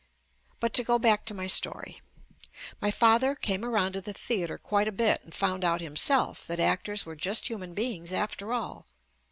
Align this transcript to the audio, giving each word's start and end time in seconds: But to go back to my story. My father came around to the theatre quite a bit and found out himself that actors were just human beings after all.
But 0.59 0.73
to 0.73 0.83
go 0.83 0.97
back 0.97 1.25
to 1.25 1.33
my 1.35 1.45
story. 1.45 2.01
My 2.81 2.89
father 2.89 3.35
came 3.35 3.63
around 3.63 3.91
to 3.93 4.01
the 4.01 4.13
theatre 4.13 4.57
quite 4.57 4.87
a 4.87 4.91
bit 4.91 5.23
and 5.23 5.31
found 5.31 5.63
out 5.63 5.79
himself 5.79 6.47
that 6.47 6.59
actors 6.59 7.05
were 7.05 7.15
just 7.15 7.49
human 7.51 7.75
beings 7.75 8.11
after 8.11 8.51
all. 8.51 8.87